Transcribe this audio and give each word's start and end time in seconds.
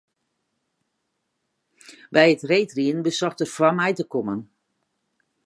By 2.13 2.25
it 2.33 2.45
reedriden 2.49 3.05
besocht 3.07 3.41
er 3.45 3.51
foar 3.55 3.73
my 3.79 3.91
te 3.95 4.05
kommen. 4.13 4.39